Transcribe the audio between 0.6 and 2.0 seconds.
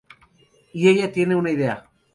Y ella tiene una idea.